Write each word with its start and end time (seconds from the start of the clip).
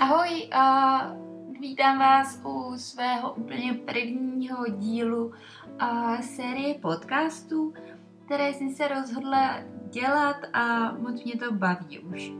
Ahoj 0.00 0.48
a 0.52 1.00
vítám 1.60 1.98
vás 1.98 2.40
u 2.44 2.72
svého 2.76 3.34
úplně 3.34 3.74
prvního 3.74 4.66
dílu 4.68 5.32
a 5.78 6.22
série 6.22 6.74
podcastů, 6.74 7.74
které 8.24 8.52
jsem 8.52 8.70
se 8.70 8.88
rozhodla 8.88 9.56
dělat 9.90 10.36
a 10.52 10.92
moc 10.92 11.24
mě 11.24 11.36
to 11.36 11.52
baví 11.52 11.98
už. 11.98 12.32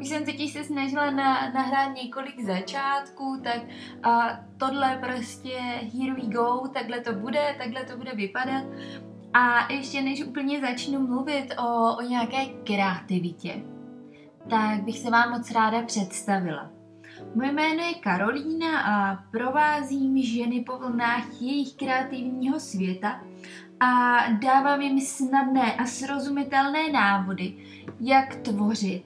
Už 0.00 0.08
jsem 0.08 0.24
totiž 0.24 0.52
se 0.52 0.64
snažila 0.64 1.10
na, 1.10 1.50
nahrát 1.50 1.96
několik 1.96 2.40
začátků, 2.40 3.40
tak 3.44 3.60
a 4.02 4.40
tohle 4.58 4.98
prostě 5.02 5.58
here 5.98 6.14
we 6.14 6.26
go, 6.26 6.68
takhle 6.74 7.00
to 7.00 7.12
bude, 7.12 7.54
takhle 7.58 7.84
to 7.84 7.96
bude 7.96 8.12
vypadat. 8.14 8.64
A 9.32 9.72
ještě 9.72 10.02
než 10.02 10.24
úplně 10.24 10.60
začnu 10.60 11.06
mluvit 11.06 11.54
o, 11.58 11.96
o 11.96 12.02
nějaké 12.02 12.46
kreativitě, 12.46 13.73
tak 14.50 14.82
bych 14.82 14.98
se 14.98 15.10
vám 15.10 15.30
moc 15.30 15.50
ráda 15.50 15.82
představila. 15.82 16.70
Moje 17.34 17.52
jméno 17.52 17.82
je 17.82 17.94
Karolína 17.94 18.80
a 18.80 19.22
provázím 19.30 20.22
ženy 20.22 20.60
po 20.60 20.78
vlnách 20.78 21.42
jejich 21.42 21.74
kreativního 21.74 22.60
světa 22.60 23.20
a 23.80 24.18
dávám 24.32 24.80
jim 24.80 25.00
snadné 25.00 25.74
a 25.74 25.86
srozumitelné 25.86 26.92
návody, 26.92 27.54
jak 28.00 28.34
tvořit. 28.34 29.04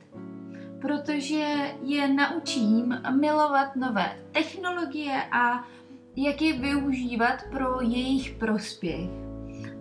Protože 0.81 1.75
je 1.83 2.09
naučím 2.09 3.03
milovat 3.21 3.77
nové 3.77 4.17
technologie 4.33 5.23
a 5.33 5.65
jak 6.17 6.43
je 6.43 6.59
využívat 6.59 7.43
pro 7.51 7.81
jejich 7.81 8.31
prospěch. 8.31 9.11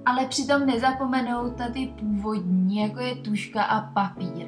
Ale 0.06 0.26
přitom 0.26 0.66
nezapomenout 0.66 1.58
na 1.60 1.70
ty 1.70 1.94
původní, 2.00 2.82
jako 2.82 3.00
je 3.00 3.16
tuška 3.16 3.64
a 3.64 3.82
papír. 3.82 4.48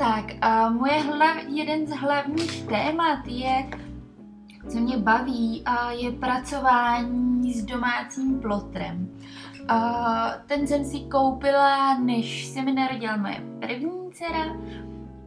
Tak, 0.00 0.24
a 0.40 0.70
moje 0.70 1.00
hlav, 1.00 1.36
jeden 1.48 1.86
z 1.86 1.90
hlavních 1.90 2.62
témat 2.62 3.26
je, 3.26 3.70
co 4.68 4.78
mě 4.80 4.96
baví, 4.96 5.62
a 5.64 5.90
je 5.92 6.12
pracování 6.12 7.52
s 7.52 7.64
domácím 7.64 8.40
plotrem. 8.40 9.18
A 9.68 10.30
ten 10.46 10.66
jsem 10.66 10.84
si 10.84 11.00
koupila, 11.00 11.98
než 11.98 12.46
se 12.46 12.62
mi 12.62 12.72
narodila 12.72 13.16
moje 13.16 13.42
první 13.60 14.12
dcera, 14.12 14.56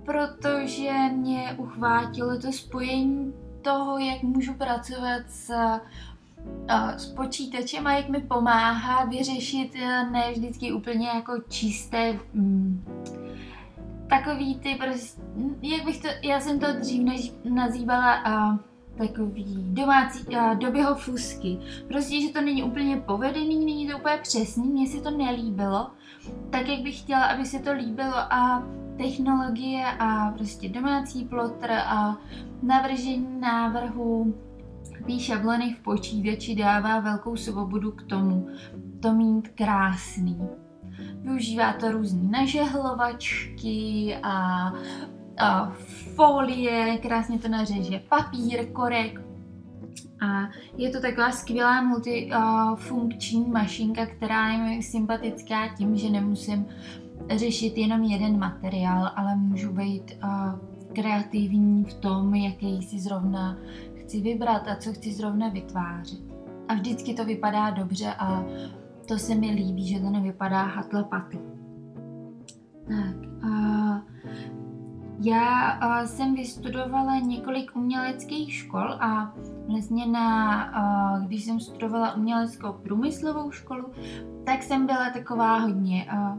protože 0.06 0.92
mě 1.16 1.56
uchvátilo 1.58 2.40
to 2.40 2.52
spojení 2.52 3.34
toho, 3.62 3.98
jak 3.98 4.24
můžu 4.24 4.54
pracovat 4.54 5.22
s, 5.28 5.52
s 6.98 7.06
počítačem 7.06 7.88
a 7.88 7.94
jak 7.94 8.10
mi 8.10 8.20
pomáhá 8.20 9.06
vyřešit 9.06 9.74
ne 10.12 10.32
vždycky 10.32 10.72
úplně 10.72 11.08
jako 11.08 11.34
čisté 11.50 12.20
mm, 12.34 12.84
takový 14.17 14.59
ty 14.59 14.75
prostě, 14.75 15.22
jak 15.61 15.86
bych 15.86 16.02
to, 16.02 16.08
já 16.23 16.39
jsem 16.39 16.59
to 16.59 16.67
dřív 16.80 17.03
nazývala 17.50 18.14
a 18.14 18.59
takový 18.97 19.45
domácí 19.58 20.36
a 20.36 20.53
doběho 20.53 20.95
fusky. 20.95 21.59
Prostě, 21.88 22.22
že 22.22 22.30
to 22.30 22.42
není 22.42 22.64
úplně 22.64 22.97
povedený, 22.97 23.66
není 23.66 23.88
to 23.88 23.97
úplně 23.97 24.17
přesný, 24.22 24.67
mně 24.67 24.88
se 24.88 25.02
to 25.02 25.11
nelíbilo, 25.11 25.92
tak 26.50 26.67
jak 26.67 26.81
bych 26.81 27.00
chtěla, 27.00 27.23
aby 27.23 27.45
se 27.45 27.59
to 27.59 27.73
líbilo 27.73 28.16
a 28.16 28.64
technologie 28.97 29.86
a 30.00 30.31
prostě 30.31 30.70
domácí 30.70 31.25
plotr 31.25 31.72
a 31.72 32.17
navržení 32.64 33.39
návrhu 33.39 34.36
té 35.08 35.20
šablony 35.20 35.73
v 35.73 35.83
počítači 35.83 36.55
dává 36.55 37.00
velkou 37.00 37.36
svobodu 37.36 37.92
k 37.92 38.03
tomu 38.03 38.48
to 39.00 39.14
mít 39.14 39.48
krásný. 39.48 40.62
Využívá 41.24 41.74
to 41.74 41.92
různé 41.92 42.30
nažehlovačky 42.30 44.16
a, 44.24 44.68
a 45.38 45.72
folie, 46.16 46.98
krásně 46.98 47.39
to 47.39 47.48
nařeže 47.48 48.02
papír, 48.10 48.66
korek. 48.66 49.22
A 50.22 50.50
je 50.78 50.89
to 50.89 51.02
taková 51.02 51.32
skvělá 51.32 51.82
multifunkční 51.82 53.45
mašinka, 53.48 54.06
která 54.06 54.50
je 54.50 54.58
mi 54.58 54.83
sympatická 54.83 55.67
tím, 55.78 55.98
že 55.98 56.10
nemusím 56.10 56.66
řešit 57.36 57.78
jenom 57.78 58.04
jeden 58.04 58.39
materiál, 58.39 59.12
ale 59.16 59.36
můžu 59.36 59.73
být 59.73 60.17
kreativní 60.94 61.83
v 61.83 61.94
tom, 61.94 62.36
jaký 62.36 62.82
si 62.82 63.00
zrovna 63.00 63.58
chci 63.95 64.22
vybrat 64.22 64.67
a 64.67 64.76
co 64.76 64.94
chci 64.94 65.14
zrovna 65.14 65.50
vytvářet. 65.50 66.20
A 66.67 66.73
vždycky 66.73 67.14
to 67.14 67.26
vypadá 67.26 67.70
dobře 67.70 68.14
a 68.14 68.44
to 69.08 69.17
se 69.17 69.36
mi 69.36 69.52
líbí, 69.52 69.87
že 69.87 69.99
to 69.99 70.09
nevypadá 70.09 70.64
hatla 70.64 71.03
patl. 71.03 71.37
Tak, 72.87 73.45
a 73.49 74.02
já 75.19 75.69
a, 75.69 76.05
jsem 76.05 76.36
vystudovala 76.36 77.19
několik 77.19 77.75
uměleckých 77.75 78.53
škol 78.53 78.93
a 78.99 79.33
vlastně 79.67 80.05
na, 80.05 80.61
a, 80.64 81.19
když 81.19 81.45
jsem 81.45 81.59
studovala 81.59 82.15
uměleckou 82.15 82.73
průmyslovou 82.73 83.52
školu, 83.52 83.86
tak 84.45 84.64
jsem 84.64 84.86
byla 84.86 85.09
taková 85.09 85.58
hodně 85.58 86.05
a, 86.09 86.37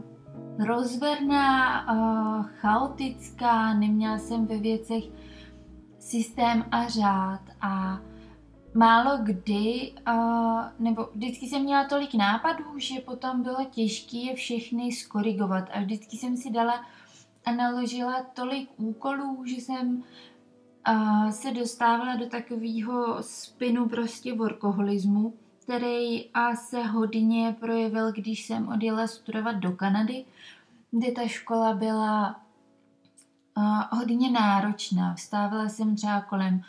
rozverná, 0.65 1.79
a, 1.79 2.43
chaotická, 2.43 3.73
neměla 3.73 4.17
jsem 4.17 4.45
ve 4.45 4.57
věcech 4.57 5.03
systém 5.99 6.65
a 6.71 6.87
řád 6.87 7.41
a 7.61 7.99
málo 8.75 9.17
kdy, 9.23 9.93
uh, 10.07 10.63
nebo 10.79 11.09
vždycky 11.15 11.47
jsem 11.47 11.61
měla 11.61 11.87
tolik 11.87 12.13
nápadů, 12.13 12.79
že 12.79 12.99
potom 12.99 13.43
bylo 13.43 13.65
těžké 13.71 14.17
je 14.17 14.35
všechny 14.35 14.91
skorigovat 14.91 15.69
a 15.73 15.79
vždycky 15.79 16.17
jsem 16.17 16.37
si 16.37 16.51
dala 16.51 16.85
a 17.45 17.51
naložila 17.51 18.23
tolik 18.23 18.69
úkolů, 18.77 19.43
že 19.45 19.55
jsem 19.55 20.03
uh, 20.89 21.29
se 21.29 21.51
dostávala 21.51 22.15
do 22.15 22.25
takového 22.29 23.17
spinu 23.23 23.89
prostě 23.89 24.33
workoholismu, 24.33 25.33
který 25.63 26.29
a 26.33 26.55
se 26.55 26.83
hodně 26.83 27.55
projevil, 27.59 28.11
když 28.11 28.45
jsem 28.45 28.67
odjela 28.67 29.07
studovat 29.07 29.55
do 29.55 29.71
Kanady, 29.71 30.25
kde 30.91 31.11
ta 31.11 31.27
škola 31.27 31.73
byla 31.73 32.41
uh, 33.57 33.99
hodně 33.99 34.31
náročná. 34.31 35.13
Vstávala 35.13 35.69
jsem 35.69 35.95
třeba 35.95 36.21
kolem 36.21 36.61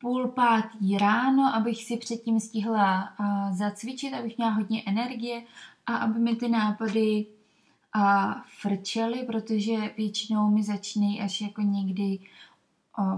půl 0.00 0.28
pátý 0.28 0.98
ráno, 0.98 1.54
abych 1.54 1.84
si 1.84 1.96
předtím 1.96 2.40
stihla 2.40 3.14
uh, 3.20 3.56
zacvičit, 3.56 4.14
abych 4.14 4.38
měla 4.38 4.52
hodně 4.52 4.82
energie 4.86 5.42
a 5.86 5.96
aby 5.96 6.18
mi 6.18 6.36
ty 6.36 6.48
nápady 6.48 7.26
frčely, 8.60 9.22
protože 9.22 9.76
většinou 9.96 10.50
mi 10.50 10.62
začínají 10.62 11.20
až 11.20 11.40
jako 11.40 11.62
někdy 11.62 12.18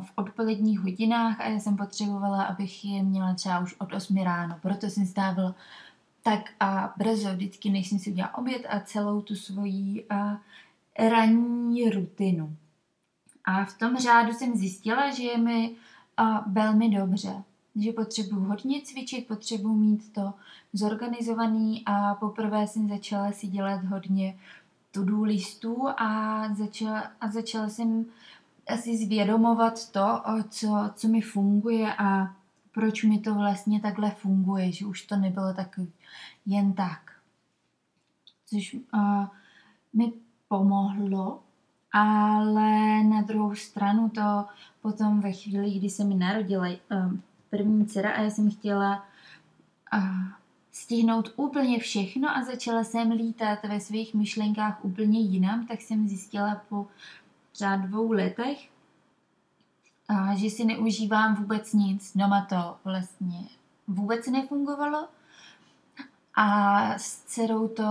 v 0.01 0.13
odpoledních 0.15 0.81
hodinách 0.81 1.41
a 1.41 1.49
já 1.49 1.59
jsem 1.59 1.77
potřebovala, 1.77 2.43
abych 2.43 2.85
je 2.85 3.03
měla 3.03 3.35
třeba 3.35 3.61
už 3.61 3.75
od 3.79 3.93
8 3.93 4.17
ráno. 4.17 4.59
Proto 4.63 4.87
jsem 4.87 5.07
stávala 5.07 5.55
tak 6.23 6.51
a 6.61 6.95
brzo 6.97 7.33
vždycky, 7.33 7.71
než 7.71 7.89
jsem 7.89 7.99
si 7.99 8.11
udělala 8.11 8.39
oběd 8.39 8.67
a 8.69 8.81
celou 8.81 9.21
tu 9.21 9.37
svoji 9.37 10.05
uh, 10.13 10.37
ranní 11.09 11.91
rutinu. 11.91 12.57
A 13.45 13.65
v 13.65 13.79
tom 13.79 13.97
řádu 13.97 14.33
jsem 14.33 14.57
zjistila, 14.57 15.11
že 15.11 15.23
je 15.23 15.39
mi 15.39 15.75
a 16.17 16.45
velmi 16.49 16.89
dobře. 16.89 17.43
Že 17.77 17.93
potřebuji 17.93 18.41
hodně 18.41 18.81
cvičit, 18.83 19.27
potřebuji 19.27 19.75
mít 19.75 20.13
to 20.13 20.35
zorganizovaný 20.73 21.83
a 21.87 22.15
poprvé 22.15 22.67
jsem 22.67 22.89
začala 22.89 23.33
si 23.33 23.47
dělat 23.47 23.85
hodně 23.85 24.39
to-do 24.91 25.23
listů 25.23 25.89
a 25.89 26.41
začala, 26.55 27.13
a 27.21 27.31
začala 27.31 27.69
jsem 27.69 28.07
asi 28.67 28.97
zvědomovat 28.97 29.93
to, 29.93 30.23
co, 30.49 30.91
co 30.95 31.09
mi 31.09 31.21
funguje 31.21 31.95
a 31.95 32.35
proč 32.73 33.05
mi 33.05 33.19
to 33.19 33.35
vlastně 33.35 33.81
takhle 33.81 34.11
funguje, 34.11 34.73
že 34.73 34.87
už 34.87 35.03
to 35.03 35.17
nebylo 35.17 35.55
tak 35.55 35.81
jen 36.47 36.73
tak. 36.73 37.13
Což 38.47 38.75
uh, 38.75 39.27
mi 39.93 40.13
pomohlo 40.49 41.43
ale 41.93 43.03
na 43.05 43.23
druhou 43.23 43.55
stranu 43.55 44.09
to 44.09 44.45
potom 44.83 45.21
ve 45.21 45.33
chvíli, 45.33 45.71
kdy 45.71 45.91
se 45.91 46.05
mi 46.05 46.15
narodila 46.15 46.69
um, 46.69 47.23
první 47.51 47.87
dcera 47.87 48.11
a 48.11 48.21
já 48.21 48.31
jsem 48.31 48.51
chtěla 48.51 49.07
uh, 49.95 50.01
stihnout 50.73 51.33
úplně 51.37 51.79
všechno 51.79 52.37
a 52.37 52.45
začala 52.45 52.85
jsem 52.85 53.11
lítat 53.11 53.59
ve 53.65 53.81
svých 53.81 54.15
myšlenkách 54.15 54.85
úplně 54.85 55.21
jinam, 55.21 55.67
tak 55.67 55.81
jsem 55.81 56.09
zjistila 56.09 56.63
po 56.69 56.87
třeba 57.53 57.77
dvou 57.77 58.13
letech, 58.13 58.69
uh, 60.11 60.33
že 60.35 60.51
si 60.51 60.65
neužívám 60.65 61.35
vůbec 61.35 61.73
nic. 61.73 62.17
Doma 62.17 62.47
to 62.49 62.77
vlastně 62.85 63.49
vůbec 63.87 64.27
nefungovalo 64.27 65.09
a 66.43 66.99
s 66.99 67.25
dcerou 67.25 67.69
to 67.69 67.85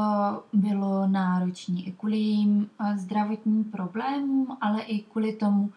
bylo 0.54 1.08
náročné 1.08 1.82
i 1.82 1.92
kvůli 1.92 2.18
jejím 2.18 2.70
zdravotním 2.96 3.64
problémům, 3.64 4.58
ale 4.62 4.82
i 4.82 5.00
kvůli 5.00 5.34
tomu, 5.34 5.72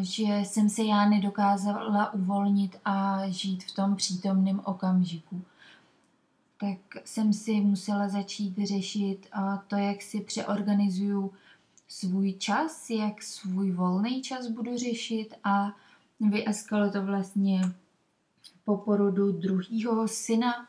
že 0.00 0.22
jsem 0.22 0.68
se 0.68 0.82
já 0.82 1.08
nedokázala 1.08 2.14
uvolnit 2.14 2.76
a 2.84 3.28
žít 3.28 3.64
v 3.64 3.74
tom 3.74 3.96
přítomném 3.96 4.60
okamžiku. 4.64 5.42
Tak 6.60 6.78
jsem 7.04 7.32
si 7.32 7.60
musela 7.60 8.08
začít 8.08 8.58
řešit 8.66 9.28
to, 9.66 9.76
jak 9.76 10.02
si 10.02 10.20
přeorganizuju 10.20 11.32
svůj 11.88 12.32
čas, 12.32 12.90
jak 12.90 13.22
svůj 13.22 13.70
volný 13.70 14.22
čas 14.22 14.46
budu 14.46 14.78
řešit 14.78 15.34
a 15.44 15.72
vyeskalo 16.20 16.90
to 16.90 17.02
vlastně 17.02 17.62
po 18.64 18.76
porodu 18.76 19.32
druhého 19.32 20.08
syna, 20.08 20.66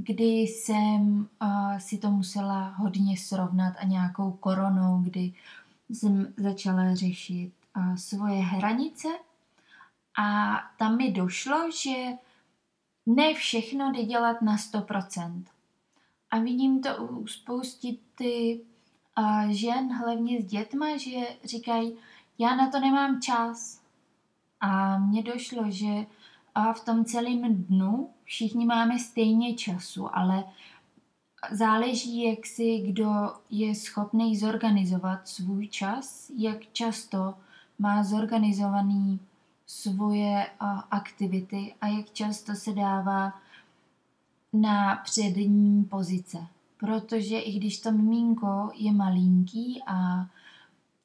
kdy 0.00 0.24
jsem 0.24 1.28
si 1.78 1.98
to 1.98 2.10
musela 2.10 2.68
hodně 2.68 3.16
srovnat 3.16 3.74
a 3.78 3.84
nějakou 3.84 4.32
koronou, 4.32 5.00
kdy 5.02 5.32
jsem 5.90 6.34
začala 6.36 6.94
řešit 6.94 7.52
svoje 7.96 8.42
hranice 8.42 9.08
a 10.18 10.56
tam 10.78 10.96
mi 10.96 11.12
došlo, 11.12 11.70
že 11.82 12.12
ne 13.06 13.34
všechno 13.34 13.92
jde 13.92 14.02
dělat 14.04 14.42
na 14.42 14.56
100%. 14.56 15.44
A 16.30 16.38
vidím 16.38 16.82
to 16.82 16.96
u 16.96 17.26
spousty 17.26 17.98
ty 18.14 18.60
žen, 19.48 19.92
hlavně 19.92 20.42
s 20.42 20.44
dětma, 20.44 20.96
že 20.96 21.20
říkají, 21.44 21.96
já 22.38 22.56
na 22.56 22.70
to 22.70 22.80
nemám 22.80 23.20
čas. 23.20 23.80
A 24.60 24.98
mně 24.98 25.22
došlo, 25.22 25.70
že 25.70 26.06
a 26.58 26.72
v 26.72 26.84
tom 26.84 27.04
celém 27.04 27.54
dnu 27.54 28.08
všichni 28.24 28.66
máme 28.66 28.98
stejně 28.98 29.54
času, 29.54 30.16
ale 30.16 30.44
záleží, 31.50 32.24
jak 32.24 32.46
si 32.46 32.78
kdo 32.78 33.32
je 33.50 33.74
schopný 33.74 34.36
zorganizovat 34.36 35.28
svůj 35.28 35.68
čas, 35.68 36.30
jak 36.36 36.58
často 36.72 37.34
má 37.78 38.04
zorganizovaný 38.04 39.20
svoje 39.66 40.46
aktivity 40.90 41.74
a 41.80 41.86
jak 41.86 42.10
často 42.10 42.54
se 42.54 42.72
dává 42.72 43.32
na 44.52 44.96
přední 44.96 45.84
pozice. 45.84 46.38
Protože 46.78 47.38
i 47.38 47.58
když 47.58 47.80
to 47.80 47.92
mimínko 47.92 48.70
je 48.74 48.92
malinký 48.92 49.82
a 49.86 50.26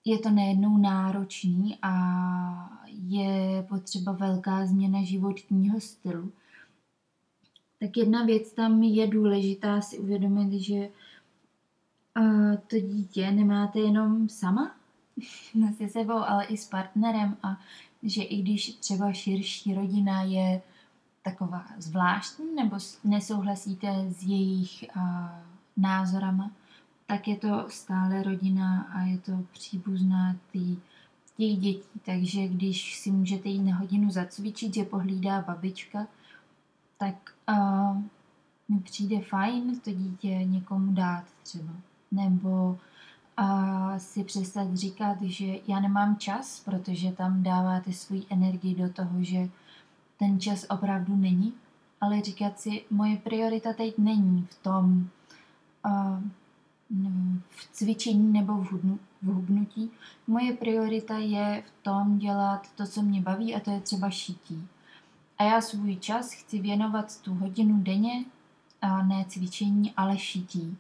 je 0.06 0.20
to 0.20 0.30
nejednou 0.30 0.78
náročný 0.78 1.78
a 1.82 1.94
je 3.08 3.66
potřeba 3.70 4.12
velká 4.12 4.66
změna 4.66 5.04
životního 5.04 5.82
stylu, 5.82 6.32
tak 7.80 7.98
jedna 7.98 8.26
věc 8.26 8.52
tam 8.52 8.84
je 8.84 9.08
důležitá 9.08 9.82
si 9.82 9.98
uvědomit, 9.98 10.62
že 10.62 10.90
to 12.68 12.80
dítě 12.80 13.32
nemáte 13.32 13.80
jenom 13.80 14.30
sama 14.30 14.76
se 15.78 15.90
sebou, 15.90 16.18
ale 16.18 16.46
i 16.46 16.58
s 16.58 16.70
partnerem 16.70 17.38
a 17.44 17.60
že 18.04 18.24
i 18.24 18.42
když 18.42 18.74
třeba 18.74 19.14
širší 19.14 19.74
rodina 19.74 20.22
je 20.22 20.62
taková 21.24 21.66
zvláštní 21.78 22.56
nebo 22.56 22.78
nesouhlasíte 23.04 23.88
s 24.10 24.24
jejich 24.24 24.86
názorama, 25.78 26.52
tak 27.08 27.28
je 27.28 27.36
to 27.36 27.66
stále 27.70 28.24
rodina 28.24 28.82
a 28.82 29.02
je 29.02 29.18
to 29.18 29.32
příbuzná 29.52 30.36
tý, 30.52 30.78
těch 31.38 31.58
dětí. 31.58 32.00
Takže 32.06 32.48
když 32.48 33.00
si 33.00 33.12
můžete 33.12 33.50
jít 33.50 33.64
na 33.64 33.76
hodinu 33.76 34.10
zacvičit, 34.10 34.74
že 34.74 34.84
pohlídá 34.84 35.42
babička, 35.42 36.08
tak 36.98 37.36
uh, 37.50 37.98
mi 38.70 38.80
přijde 38.80 39.20
fajn 39.22 39.80
to 39.80 39.92
dítě 39.92 40.28
někomu 40.28 40.92
dát 40.92 41.24
třeba. 41.44 41.74
Nebo 42.12 42.80
uh, 43.40 43.98
si 43.98 44.24
přestat 44.24 44.76
říkat, 44.76 45.22
že 45.22 45.46
já 45.68 45.80
nemám 45.80 46.18
čas, 46.18 46.60
protože 46.66 47.12
tam 47.12 47.44
dáváte 47.44 47.94
svůj 47.94 48.24
energii 48.30 48.76
do 48.76 48.90
toho, 48.90 49.24
že 49.24 49.50
ten 50.20 50.40
čas 50.40 50.66
opravdu 50.70 51.16
není, 51.16 51.54
ale 52.02 52.22
říkat 52.22 52.60
si, 52.60 52.84
moje 52.92 53.18
priorita 53.18 53.74
teď 53.74 53.98
není 53.98 54.48
v 54.50 54.64
tom, 54.64 55.10
uh, 55.86 56.20
v 57.50 57.72
cvičení 57.72 58.34
nebo 58.34 58.54
v, 58.54 58.72
hudnu, 58.72 59.00
v 59.22 59.26
hubnutí. 59.26 59.92
Moje 60.28 60.54
priorita 60.54 61.18
je 61.18 61.64
v 61.68 61.84
tom 61.84 62.18
dělat 62.18 62.68
to, 62.76 62.88
co 62.88 63.02
mě 63.02 63.22
baví 63.22 63.56
a 63.56 63.60
to 63.60 63.72
je 63.72 63.80
třeba 63.80 64.10
šití. 64.10 64.68
A 65.38 65.44
já 65.44 65.62
svůj 65.62 65.96
čas 65.96 66.32
chci 66.32 66.60
věnovat 66.60 67.22
tu 67.22 67.34
hodinu 67.34 67.82
denně, 67.84 68.26
a 68.84 69.04
ne 69.04 69.26
cvičení, 69.28 69.94
ale 69.98 70.18
šití. 70.18 70.78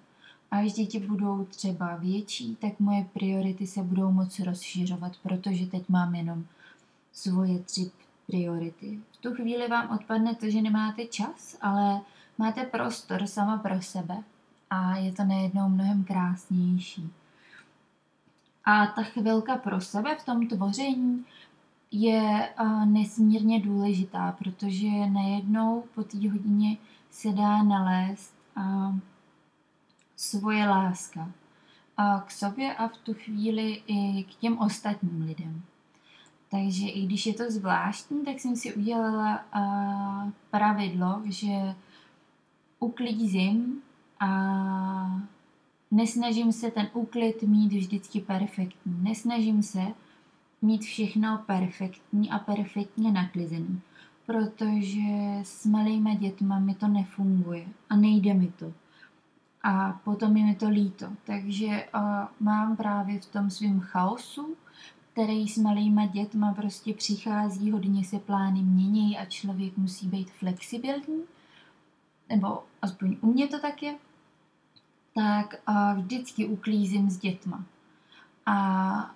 A 0.51 0.57
až 0.57 0.74
děti 0.74 1.00
budou 1.00 1.45
třeba 1.45 1.95
větší, 1.95 2.56
tak 2.56 2.80
moje 2.80 3.06
priority 3.13 3.68
se 3.68 3.83
budou 3.83 4.12
moci 4.12 4.44
rozšiřovat, 4.44 5.12
protože 5.24 5.66
teď 5.66 5.89
mám 5.89 6.16
jenom 6.16 6.45
svoje 7.13 7.59
tři 7.59 7.92
priority. 8.27 9.00
V 9.12 9.18
tu 9.18 9.33
chvíli 9.33 9.68
vám 9.68 9.95
odpadne 9.95 10.36
to, 10.36 10.50
že 10.50 10.62
nemáte 10.62 11.06
čas, 11.06 11.57
ale 11.62 12.01
máte 12.38 12.63
prostor 12.63 13.27
sama 13.27 13.57
pro 13.57 13.81
sebe 13.81 14.24
a 14.74 14.96
je 14.96 15.12
to 15.12 15.24
nejednou 15.24 15.70
mnohem 15.70 16.04
krásnější. 16.04 17.12
A 18.66 18.88
ta 18.88 19.04
chvilka 19.04 19.56
pro 19.56 19.81
sebe 19.81 20.16
v 20.16 20.25
tom 20.25 20.48
tvoření 20.48 21.25
je 21.92 22.50
nesmírně 22.86 23.60
důležitá, 23.60 24.31
protože 24.31 24.88
najednou 25.10 25.84
po 25.96 26.04
té 26.04 26.30
hodině 26.30 26.78
se 27.10 27.31
dá 27.31 27.64
nalézt 27.64 28.36
svoje 30.16 30.70
láska 30.70 31.31
a 31.98 32.19
k 32.19 32.31
sobě 32.31 32.76
a 32.76 32.88
v 32.88 32.98
tu 32.98 33.14
chvíli 33.14 33.84
i 33.88 34.24
k 34.24 34.36
těm 34.36 34.58
ostatním 34.60 35.26
lidem. 35.26 35.62
Takže 36.52 36.88
i 36.88 37.06
když 37.06 37.26
je 37.26 37.34
to 37.34 37.44
zvláštní, 37.52 38.26
tak 38.26 38.40
jsem 38.40 38.56
si 38.56 38.74
udělala 38.74 39.44
pravidlo, 40.52 41.22
že 41.26 41.76
uklízím 42.80 43.82
a 44.24 45.22
nesnažím 45.92 46.52
se 46.52 46.72
ten 46.72 46.90
úklid 46.94 47.44
mít 47.44 47.74
vždycky 47.74 48.22
perfektní. 48.22 48.98
Nesnažím 49.02 49.64
se 49.64 49.81
mít 50.62 50.81
všechno 50.81 51.44
perfektní 51.46 52.31
a 52.31 52.40
perfektně 52.40 53.12
naklizený, 53.12 53.81
protože 54.25 55.40
s 55.44 55.66
malýma 55.66 56.14
dětma 56.14 56.60
mi 56.60 56.75
to 56.75 56.88
nefunguje 56.88 57.66
a 57.90 57.96
nejde 57.96 58.34
mi 58.34 58.48
to. 58.48 58.74
A 59.64 60.00
potom 60.04 60.38
je 60.38 60.44
mi 60.44 60.56
to 60.56 60.69
líto. 60.69 61.08
Takže 61.26 61.68
uh, 61.68 62.02
mám 62.40 62.76
právě 62.76 63.19
v 63.19 63.26
tom 63.26 63.50
svém 63.50 63.80
chaosu, 63.80 64.56
který 65.12 65.48
s 65.48 65.58
malýma 65.58 66.06
dětma 66.06 66.54
prostě 66.54 66.94
přichází, 66.94 67.72
hodně 67.72 68.04
se 68.04 68.19
plány 68.19 68.62
mění 68.62 69.18
a 69.18 69.26
člověk 69.26 69.78
musí 69.78 70.08
být 70.08 70.31
flexibilní, 70.31 71.24
nebo 72.30 72.64
aspoň 72.81 73.18
u 73.22 73.34
mě 73.34 73.48
to 73.48 73.60
tak 73.60 73.84
je, 73.84 73.95
tak 75.16 75.56
vždycky 75.96 76.46
uklízím 76.46 77.10
s 77.10 77.18
dětma. 77.18 77.64
A 78.46 79.12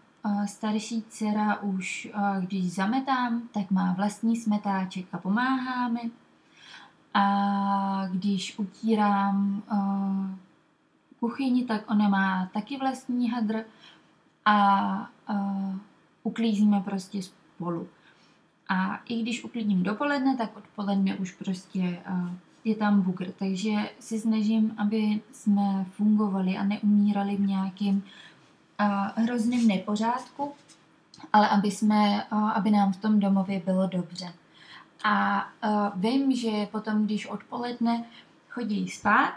starší 0.46 1.04
dcera 1.10 1.62
už, 1.62 2.08
když 2.40 2.74
zametám, 2.74 3.42
tak 3.54 3.72
má 3.72 3.94
vlastní 3.94 4.36
smetáček 4.36 5.06
a 5.12 5.18
pomáháme. 5.18 6.00
A 7.14 8.08
když 8.12 8.60
utírám 8.60 9.64
kuchyni, 11.20 11.66
tak 11.66 11.92
ona 11.92 12.10
má 12.10 12.50
taky 12.54 12.78
vlastní 12.78 13.30
hadr 13.30 13.64
a 14.46 15.10
uklízíme 16.24 16.82
prostě 16.82 17.24
spolu. 17.24 17.88
A 18.70 19.00
i 19.06 19.22
když 19.22 19.44
uklidím 19.44 19.84
dopoledne, 19.84 20.38
tak 20.38 20.58
odpoledne 20.58 21.16
už 21.16 21.32
prostě 21.32 22.04
je 22.68 22.76
tam 22.76 23.02
bugr. 23.02 23.32
Takže 23.32 23.72
si 24.00 24.20
snažím, 24.20 24.76
aby 24.78 25.22
jsme 25.32 25.86
fungovali 25.92 26.58
a 26.58 26.64
neumírali 26.64 27.36
v 27.36 27.48
nějakým 27.48 28.04
uh, 28.80 29.24
hrozným 29.24 29.68
nepořádku, 29.68 30.52
ale 31.34 31.50
aby, 31.50 31.72
jsme, 31.72 32.26
uh, 32.32 32.52
aby 32.58 32.72
nám 32.72 32.94
v 32.94 32.98
tom 32.98 33.20
domově 33.20 33.60
bylo 33.66 33.88
dobře. 33.88 34.34
A 35.04 35.46
uh, 35.46 36.02
vím, 36.02 36.36
že 36.36 36.68
potom, 36.72 37.06
když 37.06 37.26
odpoledne 37.26 38.04
chodí 38.50 38.90
spát, 38.90 39.34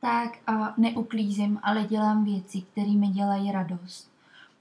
tak 0.00 0.38
uh, 0.48 0.68
neuklízím, 0.76 1.60
ale 1.62 1.84
dělám 1.84 2.24
věci, 2.24 2.60
které 2.60 2.92
mi 2.92 3.08
dělají 3.08 3.52
radost. 3.52 4.10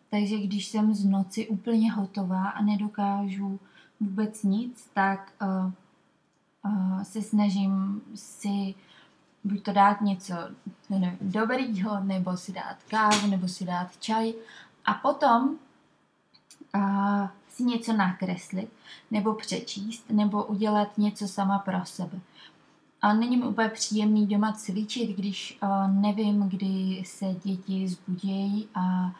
Takže 0.10 0.38
když 0.38 0.66
jsem 0.66 0.94
z 0.94 1.06
noci 1.06 1.48
úplně 1.48 1.92
hotová 1.92 2.50
a 2.50 2.62
nedokážu 2.62 3.60
vůbec 4.00 4.44
nic, 4.44 4.90
tak 4.94 5.34
se 7.04 7.22
snažím 7.22 8.02
si 8.16 8.76
buď 9.44 9.64
to 9.64 9.74
dát 9.74 10.02
něco 10.02 10.34
nevím, 10.90 11.18
dobrýho, 11.22 12.04
nebo 12.04 12.38
si 12.38 12.52
dát 12.52 12.78
kávu, 12.90 13.28
nebo 13.28 13.48
si 13.48 13.66
dát 13.66 13.98
čaj 14.00 14.34
a 14.86 14.94
potom 14.94 15.56
uh, 16.76 17.28
si 17.50 17.64
něco 17.64 17.94
nakreslit, 17.94 18.70
nebo 19.12 19.34
přečíst, 19.34 20.10
nebo 20.10 20.46
udělat 20.46 20.98
něco 20.98 21.28
sama 21.28 21.60
pro 21.60 21.86
sebe. 21.86 22.20
A 23.02 23.14
není 23.14 23.38
mi 23.38 23.44
úplně 23.44 23.70
příjemný 23.70 24.28
doma 24.28 24.54
cvičit, 24.54 25.18
když 25.18 25.60
uh, 25.64 25.92
nevím, 26.02 26.50
kdy 26.50 27.04
se 27.06 27.26
děti 27.44 27.88
zbudějí 27.88 28.68
a 28.76 29.12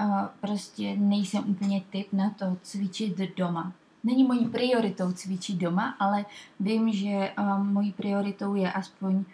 uh, 0.00 0.26
prostě 0.40 0.96
nejsem 0.96 1.50
úplně 1.50 1.82
typ 1.90 2.12
na 2.12 2.30
to 2.30 2.56
cvičit 2.62 3.36
doma 3.36 3.72
není 4.06 4.24
mojí 4.24 4.48
prioritou 4.48 5.12
cvičit 5.12 5.56
doma, 5.56 5.96
ale 5.98 6.24
vím, 6.60 6.92
že 6.92 7.32
um, 7.38 7.72
mojí 7.72 7.92
prioritou 7.92 8.54
je 8.54 8.72
aspoň 8.72 9.24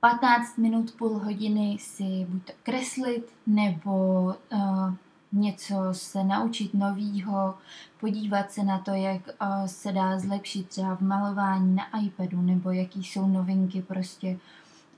15 0.00 0.58
minut, 0.58 0.92
půl 0.98 1.18
hodiny 1.18 1.76
si 1.80 2.26
buď 2.28 2.44
to 2.44 2.52
kreslit, 2.62 3.32
nebo 3.46 4.24
uh, 4.52 4.94
něco 5.32 5.74
se 5.92 6.24
naučit 6.24 6.74
novýho, 6.74 7.54
podívat 8.00 8.52
se 8.52 8.62
na 8.64 8.78
to, 8.78 8.90
jak 8.90 9.20
uh, 9.26 9.66
se 9.66 9.92
dá 9.92 10.18
zlepšit 10.18 10.68
třeba 10.68 10.96
v 10.96 11.00
malování 11.00 11.74
na 11.74 12.00
iPadu, 12.00 12.42
nebo 12.42 12.70
jaký 12.70 13.04
jsou 13.04 13.26
novinky 13.26 13.82
prostě 13.82 14.38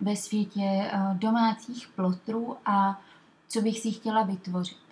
ve 0.01 0.17
světě 0.17 0.91
uh, 0.95 1.17
domácích 1.17 1.89
plotrů 1.89 2.57
a 2.67 3.01
co 3.49 3.61
bych 3.61 3.79
si 3.81 3.93
chtěla 3.93 4.23
vytvořit. 4.23 4.86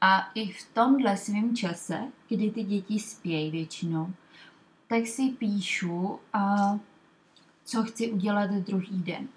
A 0.00 0.30
i 0.34 0.52
v 0.52 0.74
tomhle 0.74 1.16
svém 1.16 1.56
čase, 1.56 2.00
kdy 2.28 2.50
ty 2.50 2.62
děti 2.62 3.00
spějí 3.00 3.50
většinou, 3.50 4.12
tak 4.88 5.06
si 5.06 5.22
píšu, 5.22 6.18
uh, 6.34 6.78
co 7.64 7.82
chci 7.82 8.12
udělat 8.12 8.50
druhý 8.50 9.02
den 9.02 9.28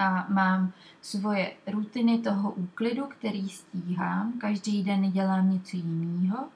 a 0.00 0.26
mám 0.28 0.72
svoje 1.02 1.52
rutiny 1.66 2.18
toho 2.18 2.50
úklidu, 2.50 3.06
který 3.06 3.48
stíhám. 3.48 4.32
Každý 4.38 4.82
den 4.82 5.12
dělám 5.12 5.52
něco 5.52 5.76
jiného. 5.76 6.48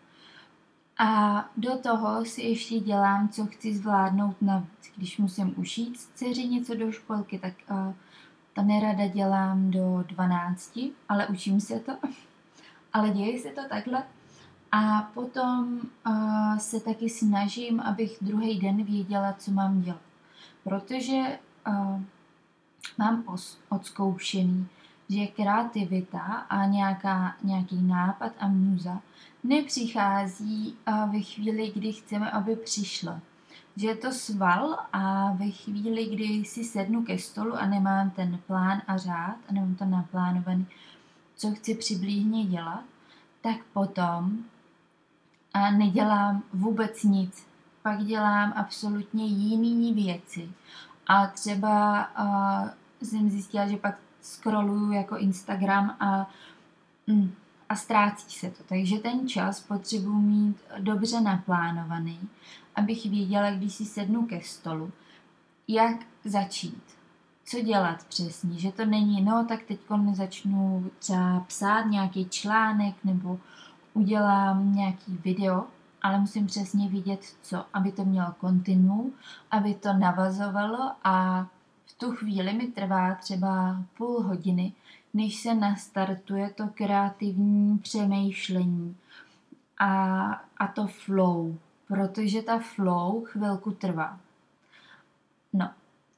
A 0.98 1.44
do 1.56 1.78
toho 1.78 2.24
si 2.24 2.42
ještě 2.42 2.80
dělám, 2.80 3.28
co 3.28 3.46
chci 3.46 3.74
zvládnout 3.74 4.36
navíc. 4.42 4.92
Když 4.96 5.18
musím 5.18 5.54
ušít 5.56 5.96
dceři 6.14 6.44
něco 6.44 6.74
do 6.74 6.92
školky, 6.92 7.38
tak 7.38 7.54
uh, 7.70 7.92
to 8.52 8.62
nerada 8.62 9.06
dělám 9.06 9.70
do 9.70 10.04
12, 10.06 10.78
ale 11.08 11.26
učím 11.26 11.60
se 11.60 11.80
to. 11.80 11.92
Ale 12.94 13.10
děje 13.10 13.40
se 13.40 13.48
to 13.48 13.60
takhle. 13.68 14.02
A 14.72 15.10
potom 15.14 15.80
uh, 16.06 16.58
se 16.58 16.80
taky 16.80 17.10
snažím, 17.10 17.80
abych 17.80 18.18
druhý 18.20 18.60
den 18.60 18.84
věděla, 18.84 19.32
co 19.38 19.50
mám 19.50 19.80
dělat. 19.80 20.00
Protože 20.64 21.38
uh, 21.68 22.00
mám 22.98 23.24
odzkoušený, 23.68 24.66
že 25.08 25.26
kreativita 25.26 26.20
a 26.48 26.66
nějaká, 26.66 27.36
nějaký 27.42 27.82
nápad 27.82 28.32
a 28.38 28.48
muza 28.48 29.00
nepřichází 29.44 30.76
ve 31.12 31.20
chvíli, 31.20 31.72
kdy 31.74 31.92
chceme, 31.92 32.30
aby 32.30 32.56
přišla. 32.56 33.20
Že 33.76 33.88
je 33.88 33.96
to 33.96 34.12
sval 34.12 34.78
a 34.92 35.32
ve 35.32 35.50
chvíli, 35.50 36.06
kdy 36.06 36.44
si 36.44 36.64
sednu 36.64 37.02
ke 37.02 37.18
stolu 37.18 37.54
a 37.54 37.66
nemám 37.66 38.10
ten 38.10 38.38
plán 38.46 38.82
a 38.86 38.96
řád 38.96 39.36
a 39.48 39.52
nemám 39.52 39.74
to 39.74 39.84
naplánovaný, 39.84 40.66
co 41.36 41.50
chci 41.54 41.74
přibližně 41.74 42.44
dělat, 42.44 42.84
tak 43.40 43.56
potom 43.72 44.38
a 45.54 45.70
nedělám 45.70 46.42
vůbec 46.52 47.02
nic. 47.02 47.46
Pak 47.82 48.04
dělám 48.04 48.52
absolutně 48.56 49.26
jiné 49.26 49.94
věci 49.94 50.50
a 51.06 51.26
třeba 51.26 52.08
uh, 52.18 52.68
jsem 53.02 53.30
zjistila, 53.30 53.66
že 53.66 53.76
pak 53.76 53.98
scrolluju 54.20 54.92
jako 54.92 55.16
Instagram 55.16 55.96
a, 56.00 56.30
mm, 57.06 57.34
a 57.68 57.76
ztrácí 57.76 58.38
se 58.38 58.50
to. 58.50 58.62
Takže 58.68 58.98
ten 58.98 59.28
čas 59.28 59.60
potřebuji 59.60 60.18
mít 60.18 60.56
dobře 60.78 61.20
naplánovaný, 61.20 62.20
abych 62.74 63.06
věděla, 63.06 63.50
když 63.50 63.74
si 63.74 63.84
sednu 63.84 64.26
ke 64.26 64.40
stolu, 64.40 64.92
jak 65.68 65.96
začít, 66.24 66.82
co 67.44 67.60
dělat 67.60 68.04
přesně, 68.04 68.58
že 68.58 68.72
to 68.72 68.84
není, 68.84 69.22
no 69.22 69.44
tak 69.48 69.62
teď 69.62 69.80
začnu 70.12 70.90
třeba 70.98 71.40
psát 71.40 71.82
nějaký 71.82 72.28
článek 72.28 72.94
nebo 73.04 73.40
udělám 73.94 74.74
nějaký 74.74 75.18
video, 75.24 75.64
ale 76.02 76.20
musím 76.20 76.46
přesně 76.46 76.88
vidět, 76.88 77.20
co, 77.42 77.64
aby 77.72 77.92
to 77.92 78.04
mělo 78.04 78.34
kontinu, 78.40 79.12
aby 79.50 79.74
to 79.74 79.92
navazovalo 79.92 80.92
a 81.04 81.46
v 81.86 81.98
tu 81.98 82.10
chvíli 82.10 82.52
mi 82.52 82.66
trvá 82.66 83.14
třeba 83.14 83.82
půl 83.96 84.22
hodiny, 84.22 84.72
než 85.14 85.36
se 85.36 85.54
nastartuje 85.54 86.50
to 86.50 86.68
kreativní 86.74 87.78
přemýšlení 87.78 88.96
a, 89.78 90.22
a 90.58 90.66
to 90.66 90.86
flow, 90.86 91.58
protože 91.88 92.42
ta 92.42 92.58
flow 92.58 93.24
chvilku 93.24 93.70
trvá. 93.70 94.20
No, 95.52 95.70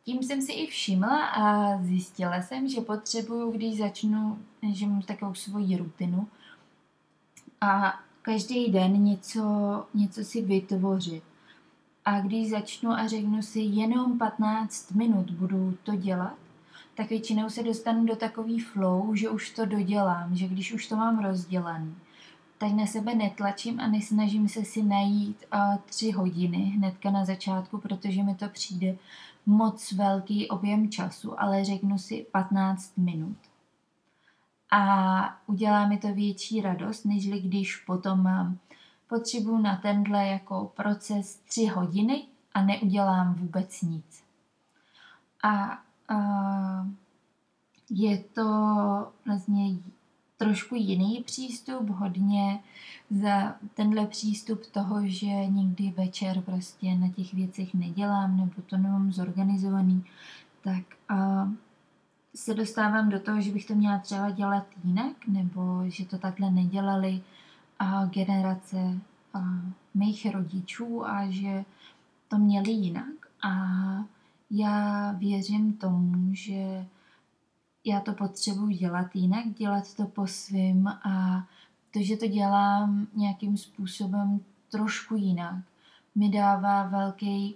tím 0.07 0.23
jsem 0.23 0.43
si 0.43 0.53
i 0.53 0.67
všimla 0.67 1.27
a 1.27 1.77
zjistila 1.83 2.43
jsem, 2.43 2.69
že 2.69 2.81
potřebuju, 2.81 3.53
když 3.53 3.79
začnu, 3.79 4.39
že 4.73 4.87
mám 4.87 5.03
takovou 5.03 5.35
svoji 5.35 5.77
rutinu 5.77 6.29
a 7.61 8.01
každý 8.23 8.71
den 8.71 9.05
něco, 9.05 9.43
něco 9.95 10.25
si 10.25 10.43
vytvořit. 10.43 11.23
A 12.05 12.21
když 12.21 12.51
začnu 12.51 12.91
a 12.91 13.07
řeknu 13.07 13.43
si 13.43 13.61
jenom 13.61 14.19
15 14.19 14.91
minut 14.91 15.31
budu 15.31 15.79
to 15.83 15.97
dělat, 15.97 16.35
tak 16.95 17.09
většinou 17.09 17.51
se 17.51 17.63
dostanu 17.63 18.05
do 18.05 18.17
takový 18.17 18.61
flow, 18.61 19.15
že 19.15 19.31
už 19.31 19.51
to 19.51 19.67
dodělám, 19.67 20.37
že 20.37 20.49
když 20.49 20.73
už 20.73 20.87
to 20.89 20.97
mám 20.97 21.25
rozdělaný, 21.25 21.95
tak 22.59 22.73
na 22.73 22.87
sebe 22.87 23.15
netlačím 23.15 23.81
a 23.81 23.87
nesnažím 23.87 24.49
se 24.49 24.65
si 24.65 24.83
najít 24.83 25.45
uh, 25.55 25.77
tři 25.87 26.11
hodiny 26.11 26.59
hnedka 26.59 27.11
na 27.11 27.25
začátku, 27.25 27.79
protože 27.79 28.23
mi 28.23 28.35
to 28.35 28.49
přijde 28.49 28.97
moc 29.47 29.93
velký 29.93 30.49
objem 30.49 30.91
času, 30.91 31.41
ale 31.41 31.65
řeknu 31.65 31.99
si 31.99 32.27
15 32.33 32.97
minut 32.97 33.37
a 34.71 35.39
udělá 35.47 35.87
mi 35.87 35.99
to 35.99 36.15
větší 36.15 36.61
radost, 36.61 37.05
než 37.05 37.29
když 37.29 37.77
potom 37.77 38.23
mám 38.23 38.59
potřebuji 39.09 39.59
na 39.59 39.77
tenhle 39.77 40.27
jako 40.27 40.73
proces 40.77 41.37
tři 41.37 41.67
hodiny 41.67 42.25
a 42.55 42.63
neudělám 42.63 43.35
vůbec 43.35 43.83
nic. 43.83 44.23
A, 45.43 45.79
a 46.09 46.89
je 47.91 48.19
to 48.19 48.43
vlastně 49.27 49.77
trošku 50.37 50.75
jiný 50.75 51.23
přístup, 51.27 51.89
hodně 51.91 52.61
za 53.11 53.55
tenhle 53.75 54.07
přístup 54.07 54.67
toho, 54.67 55.07
že 55.07 55.27
někdy 55.27 55.95
večer 55.97 56.41
prostě 56.41 56.95
na 56.95 57.09
těch 57.09 57.35
věcech 57.35 57.75
nedělám 57.75 58.37
nebo 58.37 58.63
to 58.67 58.77
nemám 58.77 59.13
zorganizovaný, 59.13 60.05
tak 60.63 60.85
a, 61.09 61.49
se 62.35 62.55
dostávám 62.55 63.09
do 63.09 63.21
toho, 63.21 63.41
že 63.41 63.53
bych 63.53 63.67
to 63.67 63.75
měla 63.75 63.99
třeba 63.99 64.31
dělat 64.31 64.67
jinak, 64.85 65.27
nebo 65.27 65.83
že 65.87 66.07
to 66.07 66.19
takhle 66.19 66.51
nedělali 66.51 67.23
a 67.79 68.07
generace 68.07 68.99
a 69.35 69.41
mých 69.95 70.27
rodičů 70.33 71.07
a 71.07 71.31
že 71.31 71.65
to 72.29 72.39
měli 72.39 72.71
jinak. 72.71 73.15
A 73.43 73.55
já 74.51 75.13
věřím 75.13 75.73
tomu, 75.73 76.35
že 76.35 76.87
já 77.87 78.01
to 78.01 78.13
potřebuji 78.13 78.77
dělat 78.77 79.07
jinak, 79.15 79.45
dělat 79.59 79.95
to 79.95 80.07
po 80.07 80.27
svým 80.27 80.89
a 80.89 81.45
to, 81.91 82.03
že 82.03 82.17
to 82.17 82.27
dělám 82.27 83.07
nějakým 83.15 83.57
způsobem 83.57 84.41
trošku 84.71 85.17
jinak, 85.17 85.65
mi 86.15 86.29
dává 86.29 86.87
velký 86.87 87.55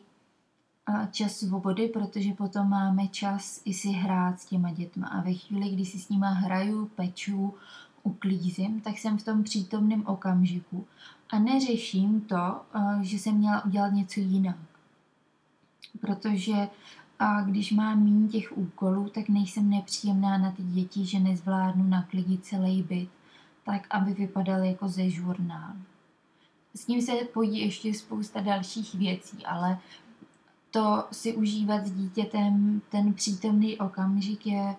čas 1.10 1.32
svobody, 1.32 1.88
protože 1.88 2.32
potom 2.32 2.68
máme 2.68 3.08
čas 3.08 3.62
i 3.64 3.74
si 3.74 3.88
hrát 3.88 4.40
s 4.40 4.46
těma 4.46 4.72
dětma. 4.72 5.08
A 5.08 5.20
ve 5.20 5.34
chvíli, 5.34 5.70
kdy 5.70 5.86
si 5.86 5.98
s 5.98 6.08
nima 6.08 6.28
hraju, 6.28 6.86
peču, 6.86 7.54
uklízím, 8.02 8.80
tak 8.80 8.98
jsem 8.98 9.18
v 9.18 9.24
tom 9.24 9.42
přítomném 9.42 10.06
okamžiku 10.06 10.86
a 11.30 11.38
neřeším 11.38 12.20
to, 12.20 12.60
že 13.00 13.18
jsem 13.18 13.34
měla 13.34 13.64
udělat 13.64 13.92
něco 13.92 14.20
jinak. 14.20 14.56
Protože 16.00 16.68
a 17.20 17.42
když 17.42 17.72
mám 17.72 18.04
méně 18.04 18.28
těch 18.28 18.58
úkolů, 18.58 19.08
tak 19.08 19.28
nejsem 19.28 19.70
nepříjemná 19.70 20.38
na 20.38 20.52
ty 20.52 20.62
děti, 20.62 21.06
že 21.06 21.20
nezvládnu 21.20 21.88
naklidit 21.88 22.44
celý 22.44 22.82
byt, 22.82 23.08
tak 23.64 23.86
aby 23.90 24.14
vypadaly 24.14 24.68
jako 24.68 24.88
ze 24.88 25.10
žurnálu. 25.10 25.78
S 26.74 26.86
ním 26.86 27.02
se 27.02 27.12
pojí 27.12 27.60
ještě 27.60 27.94
spousta 27.94 28.40
dalších 28.40 28.94
věcí, 28.94 29.46
ale 29.46 29.78
to 30.70 31.04
si 31.12 31.34
užívat 31.34 31.86
s 31.86 31.92
dítětem 31.92 32.82
ten 32.90 33.14
přítomný 33.14 33.78
okamžik 33.78 34.46
je 34.46 34.76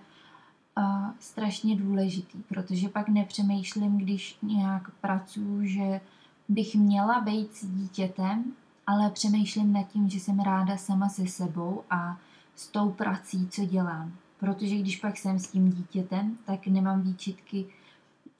uh, 0.78 1.10
strašně 1.20 1.76
důležitý, 1.76 2.44
protože 2.48 2.90
pak 2.90 3.10
nepřemýšlím, 3.10 3.98
když 3.98 4.38
nějak 4.42 4.92
pracuji, 4.92 5.68
že 5.68 6.02
bych 6.50 6.76
měla 6.76 7.22
být 7.22 7.56
s 7.56 7.66
dítětem, 7.66 8.44
ale 8.88 9.10
přemýšlím 9.10 9.74
nad 9.74 9.84
tím, 9.84 10.10
že 10.10 10.20
jsem 10.20 10.40
ráda 10.40 10.78
sama 10.78 11.10
se 11.10 11.28
sebou 11.28 11.84
a 11.90 12.18
s 12.62 12.68
tou 12.68 12.92
prací, 12.92 13.48
co 13.48 13.66
dělám. 13.66 14.14
Protože 14.40 14.76
když 14.76 14.98
pak 14.98 15.18
jsem 15.18 15.40
s 15.40 15.52
tím 15.52 15.72
dítětem, 15.72 16.38
tak 16.46 16.68
nemám 16.68 17.02
výčitky, 17.02 17.66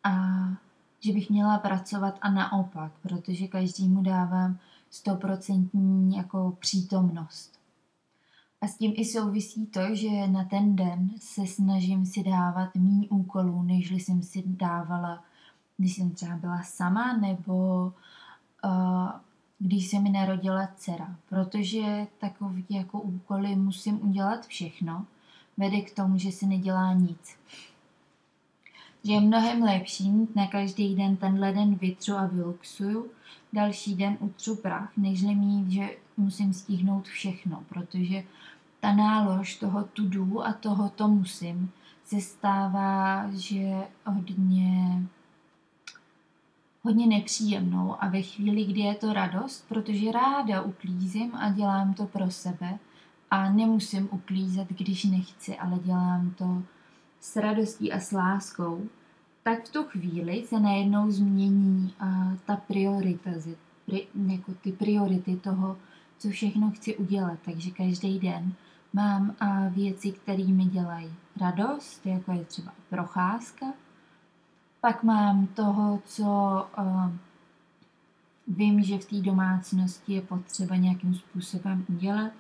a, 0.04 0.12
že 1.00 1.14
bych 1.14 1.30
měla 1.30 1.58
pracovat 1.58 2.18
a 2.22 2.32
naopak, 2.32 2.92
protože 3.02 3.48
každému 3.48 4.02
dávám 4.02 4.58
stoprocentní 4.90 6.16
jako 6.16 6.58
přítomnost. 6.60 7.60
A 8.62 8.68
s 8.68 8.78
tím 8.78 8.94
i 8.96 9.06
souvisí 9.06 9.66
to, 9.66 9.96
že 9.96 10.28
na 10.28 10.44
ten 10.44 10.76
den 10.76 11.10
se 11.20 11.48
snažím 11.48 12.06
si 12.06 12.24
dávat 12.24 12.76
méně 12.76 13.08
úkolů, 13.10 13.64
než 13.64 13.92
jsem 13.92 14.24
si 14.24 14.44
dávala, 14.46 15.24
když 15.78 15.96
jsem 15.96 16.12
třeba 16.12 16.36
byla 16.38 16.64
sama, 16.64 17.18
nebo 17.18 17.86
uh, 18.66 19.12
když 19.64 19.88
se 19.88 20.00
mi 20.00 20.10
narodila 20.10 20.68
dcera. 20.76 21.16
Protože 21.30 22.08
takové 22.18 22.62
jako 22.70 23.02
úkoly 23.02 23.56
musím 23.56 24.10
udělat 24.10 24.46
všechno, 24.46 25.06
vede 25.58 25.82
k 25.82 25.96
tomu, 25.96 26.18
že 26.18 26.32
se 26.32 26.46
nedělá 26.46 26.94
nic. 26.94 27.38
že 29.04 29.14
je 29.14 29.20
mnohem 29.22 29.64
lepší 29.64 30.12
mít 30.12 30.36
na 30.36 30.48
každý 30.48 30.96
den 30.96 31.18
tenhle 31.18 31.54
den 31.54 31.76
vytřu 31.76 32.16
a 32.16 32.26
vyluxuju, 32.26 33.12
další 33.54 33.96
den 33.96 34.18
utřu 34.20 34.56
prach, 34.56 34.98
než 34.98 35.22
mít, 35.22 35.72
že 35.72 35.90
musím 36.18 36.54
stihnout 36.54 37.08
všechno, 37.08 37.64
protože 37.70 38.24
ta 38.80 38.96
nálož 38.96 39.56
toho 39.56 39.84
tudu 39.84 40.46
a 40.46 40.54
toho 40.54 40.90
to 40.90 41.08
musím 41.08 41.72
se 42.06 42.22
stává, 42.22 43.30
že 43.34 43.74
hodně 44.06 45.02
hodně 46.84 47.08
nepříjemnou 47.08 48.04
a 48.04 48.08
ve 48.08 48.22
chvíli, 48.22 48.66
kdy 48.66 48.80
je 48.80 48.96
to 48.96 49.14
radost, 49.14 49.66
protože 49.70 50.12
ráda 50.12 50.62
uklízím 50.62 51.36
a 51.36 51.52
dělám 51.52 51.94
to 51.94 52.06
pro 52.06 52.32
sebe 52.32 52.80
a 53.32 53.50
nemusím 53.50 54.10
uklízet, 54.12 54.68
když 54.70 55.04
nechci, 55.04 55.58
ale 55.58 55.80
dělám 55.80 56.32
to 56.38 56.64
s 57.20 57.36
radostí 57.36 57.92
a 57.92 58.00
s 58.00 58.12
láskou, 58.12 58.90
tak 59.44 59.66
v 59.66 59.72
tu 59.72 59.84
chvíli 59.84 60.44
se 60.48 60.60
najednou 60.60 61.12
změní 61.12 61.94
uh, 62.02 62.34
ta 62.46 62.56
priorita, 62.56 63.32
pri, 63.86 64.08
jako 64.28 64.54
ty 64.54 64.72
priority 64.72 65.36
toho, 65.36 65.78
co 66.18 66.30
všechno 66.30 66.72
chci 66.72 66.98
udělat. 66.98 67.40
Takže 67.46 67.72
každý 67.72 68.20
den 68.20 68.54
mám 68.94 69.36
uh, 69.42 69.74
věci, 69.74 70.12
které 70.12 70.44
mi 70.44 70.66
dělají 70.66 71.14
radost, 71.42 72.06
jako 72.06 72.32
je 72.32 72.46
třeba 72.46 72.72
procházka, 72.90 73.66
pak 74.82 75.04
mám 75.04 75.48
toho, 75.48 76.02
co 76.06 76.24
uh, 76.78 77.12
vím, 78.48 78.84
že 78.84 78.98
v 78.98 79.06
té 79.06 79.22
domácnosti 79.22 80.14
je 80.14 80.22
potřeba 80.22 80.76
nějakým 80.76 81.16
způsobem 81.16 81.86
udělat, 81.90 82.32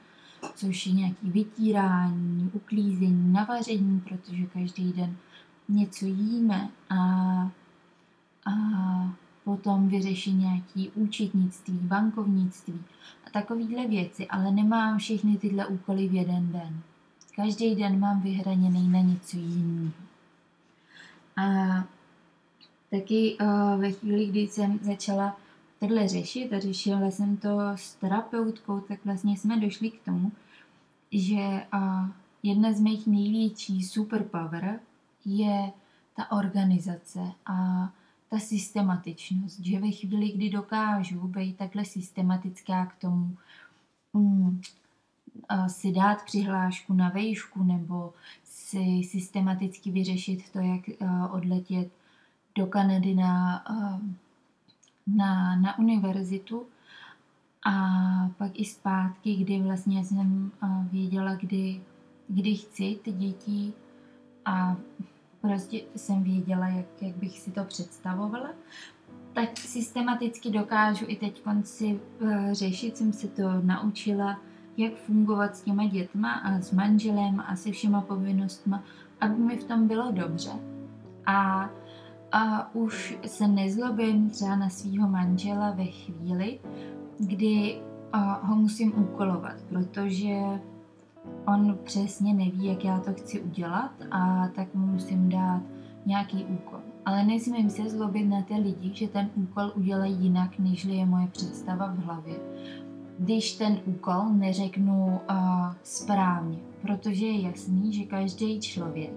což 0.55 0.85
je 0.85 0.93
nějaký 0.93 1.29
vytírání, 1.29 2.49
uklízení, 2.53 3.33
navaření, 3.33 3.99
protože 3.99 4.45
každý 4.45 4.93
den 4.93 5.17
něco 5.69 6.05
jíme 6.05 6.69
a, 6.89 6.97
a 8.45 8.51
potom 9.43 9.87
vyřešit 9.87 10.31
nějaký 10.31 10.89
účetnictví, 10.89 11.79
bankovnictví 11.81 12.83
a 13.27 13.29
takovéhle 13.29 13.87
věci, 13.87 14.27
ale 14.27 14.51
nemám 14.51 14.97
všechny 14.97 15.37
tyhle 15.37 15.67
úkoly 15.67 16.07
v 16.07 16.13
jeden 16.13 16.51
den. 16.51 16.81
Každý 17.35 17.75
den 17.75 17.99
mám 17.99 18.21
vyhraněný 18.21 18.89
na 18.89 18.99
něco 18.99 19.37
jiného. 19.37 19.91
A 21.37 21.43
taky 22.91 23.37
uh, 23.41 23.81
ve 23.81 23.91
chvíli, 23.91 24.25
kdy 24.25 24.39
jsem 24.39 24.79
začala 24.81 25.37
takhle 25.79 26.07
řešit 26.07 26.53
a 26.53 26.59
řešila 26.59 27.11
jsem 27.11 27.37
to 27.37 27.59
s 27.75 27.95
terapeutkou, 27.95 28.79
tak 28.79 29.05
vlastně 29.05 29.37
jsme 29.37 29.59
došli 29.59 29.91
k 29.91 30.05
tomu, 30.05 30.31
že 31.11 31.65
jedna 32.43 32.73
z 32.73 32.79
mých 32.79 33.07
největší 33.07 33.83
superpower 33.83 34.79
je 35.25 35.71
ta 36.15 36.31
organizace 36.31 37.19
a 37.45 37.89
ta 38.29 38.39
systematičnost, 38.39 39.59
že 39.59 39.79
ve 39.79 39.91
chvíli, 39.91 40.31
kdy 40.31 40.49
dokážu 40.49 41.27
být 41.27 41.57
takhle 41.57 41.85
systematická 41.85 42.85
k 42.85 42.95
tomu, 42.95 43.37
um, 44.13 44.61
si 45.67 45.91
dát 45.91 46.25
přihlášku 46.25 46.93
na 46.93 47.09
vejšku 47.09 47.63
nebo 47.63 48.13
si 48.43 49.01
systematicky 49.03 49.91
vyřešit 49.91 50.49
to, 50.49 50.59
jak 50.59 50.81
odletět 51.31 51.91
do 52.55 52.65
Kanady 52.65 53.15
na, 53.15 53.63
ehm, 53.69 54.15
na, 55.07 55.55
na 55.55 55.79
univerzitu 55.79 56.65
a 57.65 57.73
pak 58.37 58.51
i 58.53 58.65
zpátky, 58.65 59.35
kdy 59.35 59.61
vlastně 59.61 60.05
jsem 60.05 60.51
věděla, 60.91 61.35
kdy, 61.35 61.81
kdy 62.27 62.55
chci 62.55 62.99
ty 63.03 63.11
děti 63.11 63.73
a 64.45 64.75
prostě 65.41 65.81
jsem 65.95 66.23
věděla, 66.23 66.67
jak, 66.67 66.85
jak 67.01 67.15
bych 67.15 67.39
si 67.39 67.51
to 67.51 67.63
představovala, 67.63 68.49
tak 69.33 69.57
systematicky 69.57 70.49
dokážu 70.51 71.05
i 71.07 71.15
teď 71.15 71.41
si 71.63 71.99
uh, 72.21 72.51
řešit, 72.51 72.97
jsem 72.97 73.13
se 73.13 73.27
to 73.27 73.61
naučila, 73.61 74.39
jak 74.77 74.93
fungovat 74.95 75.55
s 75.55 75.61
těma 75.61 75.85
dětma 75.85 76.31
a 76.33 76.61
s 76.61 76.71
manželem 76.71 77.43
a 77.47 77.55
se 77.55 77.71
všema 77.71 78.01
povinnostma, 78.01 78.83
aby 79.19 79.35
mi 79.35 79.57
v 79.57 79.63
tom 79.63 79.87
bylo 79.87 80.11
dobře. 80.11 80.51
A 81.25 81.69
a 82.31 82.75
už 82.75 83.17
se 83.25 83.47
nezlobím 83.47 84.29
třeba 84.29 84.55
na 84.55 84.69
svého 84.69 85.07
manžela 85.07 85.71
ve 85.71 85.85
chvíli, 85.85 86.59
kdy 87.19 87.81
ho 88.41 88.55
musím 88.55 89.03
úkolovat, 89.03 89.55
protože 89.69 90.39
on 91.47 91.77
přesně 91.83 92.33
neví, 92.33 92.65
jak 92.65 92.85
já 92.85 92.99
to 92.99 93.13
chci 93.13 93.41
udělat 93.41 93.91
a 94.11 94.47
tak 94.55 94.75
mu 94.75 94.87
musím 94.87 95.29
dát 95.29 95.61
nějaký 96.05 96.43
úkol. 96.43 96.79
Ale 97.05 97.23
nesmím 97.23 97.69
se 97.69 97.89
zlobit 97.89 98.29
na 98.29 98.41
ty 98.41 98.53
lidi, 98.53 98.91
že 98.93 99.07
ten 99.07 99.29
úkol 99.35 99.71
udělají 99.75 100.15
jinak, 100.15 100.59
než 100.59 100.85
je 100.85 101.05
moje 101.05 101.27
představa 101.27 101.87
v 101.87 101.97
hlavě. 101.97 102.35
Když 103.19 103.57
ten 103.57 103.79
úkol 103.85 104.29
neřeknu 104.29 105.21
uh, 105.29 105.37
správně, 105.83 106.57
protože 106.81 107.25
je 107.25 107.41
jasný, 107.41 107.93
že 107.93 108.03
každý 108.03 108.59
člověk 108.59 109.13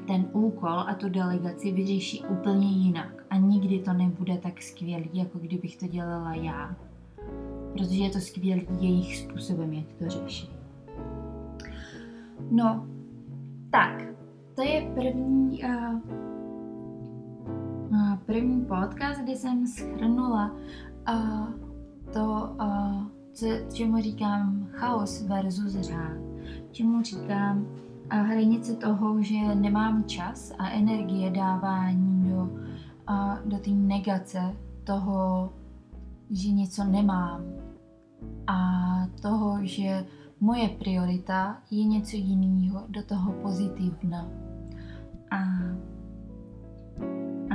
ten 0.00 0.26
úkol 0.32 0.78
a 0.78 0.94
tu 0.94 1.08
delegaci 1.08 1.72
vyřeší 1.72 2.24
úplně 2.24 2.66
jinak 2.66 3.24
a 3.30 3.36
nikdy 3.36 3.78
to 3.78 3.92
nebude 3.92 4.38
tak 4.38 4.62
skvělý, 4.62 5.10
jako 5.12 5.38
kdybych 5.38 5.76
to 5.76 5.86
dělala 5.86 6.34
já. 6.34 6.76
Protože 7.72 8.02
je 8.02 8.10
to 8.10 8.20
skvělý 8.20 8.66
jejich 8.80 9.16
způsobem, 9.16 9.72
jak 9.72 9.86
to 9.98 10.08
řeší. 10.08 10.50
No, 12.50 12.86
tak, 13.70 14.02
to 14.54 14.62
je 14.62 14.92
první, 14.94 15.62
uh, 15.64 16.00
první 18.26 18.64
podcast, 18.64 19.20
kde 19.20 19.36
jsem 19.36 19.66
schrnula 19.66 20.56
uh, 21.08 21.48
to, 22.12 22.56
uh, 22.60 23.06
co, 23.32 23.46
čemu 23.72 24.02
říkám 24.02 24.66
chaos 24.70 25.22
versus 25.22 25.72
řád. 25.72 26.18
Čemu 26.72 27.02
říkám 27.02 27.66
a 28.10 28.16
hranice 28.16 28.76
toho, 28.76 29.22
že 29.22 29.54
nemám 29.54 30.04
čas 30.04 30.52
a 30.58 30.70
energie 30.70 31.30
dávání 31.30 32.30
do, 32.30 32.50
a 33.06 33.38
do 33.44 33.58
té 33.58 33.70
negace 33.70 34.56
toho, 34.84 35.52
že 36.30 36.48
něco 36.48 36.84
nemám 36.84 37.44
a 38.46 38.58
toho, 39.22 39.58
že 39.62 40.06
moje 40.40 40.68
priorita 40.68 41.62
je 41.70 41.84
něco 41.84 42.16
jiného 42.16 42.82
do 42.88 43.02
toho 43.02 43.32
pozitivna. 43.32 44.28
A, 45.30 45.38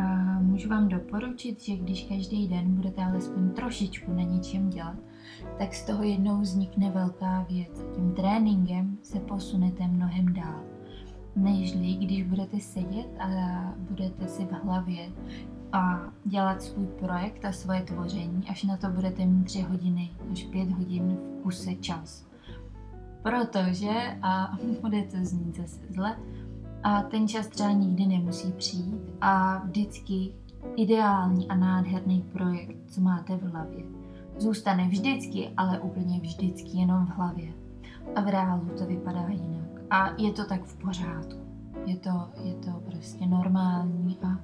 a 0.02 0.40
můžu 0.40 0.70
vám 0.70 0.88
doporučit, 0.88 1.62
že 1.62 1.76
když 1.76 2.04
každý 2.04 2.48
den 2.48 2.76
budete 2.76 3.04
alespoň 3.04 3.50
trošičku 3.50 4.14
na 4.14 4.24
něčem 4.24 4.70
dělat, 4.70 4.96
tak 5.58 5.74
z 5.74 5.86
toho 5.86 6.04
jednou 6.04 6.42
vznikne 6.42 6.92
velká 6.92 7.46
věc. 7.50 7.86
Tím 7.96 8.12
tréninkem 8.12 8.98
se 9.02 9.20
posunete 9.20 9.88
mnohem 9.88 10.34
dál, 10.34 10.64
nežli 11.36 11.94
když 11.94 12.24
budete 12.24 12.60
sedět 12.60 13.08
a 13.20 13.28
budete 13.90 14.28
si 14.28 14.46
v 14.46 14.52
hlavě 14.52 15.10
a 15.72 16.00
dělat 16.26 16.62
svůj 16.62 16.88
projekt 16.88 17.46
a 17.46 17.52
svoje 17.52 17.82
tvoření, 17.82 18.44
až 18.50 18.64
na 18.64 18.78
to 18.78 18.90
budete 18.90 19.26
mít 19.26 19.44
3 19.44 19.62
hodiny 19.62 20.12
až 20.32 20.44
5 20.44 20.72
hodin 20.72 21.18
v 21.18 21.44
kuse 21.44 21.76
čas. 21.76 22.26
Protože, 23.22 24.18
a 24.22 24.58
bude 24.82 25.04
to 25.04 25.18
znít 25.22 25.56
zase 25.56 25.80
zle, 25.90 26.16
a 26.84 27.02
ten 27.02 27.28
čas 27.28 27.48
třeba 27.48 27.72
nikdy 27.72 28.06
nemusí 28.06 28.52
přijít 28.52 29.02
a 29.22 29.58
vždycky 29.66 30.34
ideální 30.76 31.48
a 31.48 31.56
nádherný 31.56 32.22
projekt, 32.22 32.78
co 32.88 33.02
máte 33.02 33.38
v 33.38 33.42
hlavě 33.42 33.99
zůstane 34.40 34.88
vždycky, 34.88 35.50
ale 35.58 35.80
úplně 35.80 36.20
vždycky 36.20 36.78
jenom 36.78 37.06
v 37.06 37.10
hlavě. 37.10 37.54
A 38.16 38.22
v 38.22 38.28
reálu 38.28 38.70
to 38.78 38.86
vypadá 38.86 39.28
jinak. 39.28 39.82
A 39.90 40.14
je 40.18 40.32
to 40.32 40.46
tak 40.46 40.64
v 40.64 40.78
pořádku. 40.78 41.40
Je 41.86 41.98
to, 41.98 42.30
je 42.44 42.54
to 42.54 42.72
prostě 42.72 43.26
normální 43.26 44.18
a 44.24 44.40